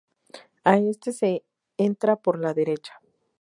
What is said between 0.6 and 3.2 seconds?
A este se entra por la derecha.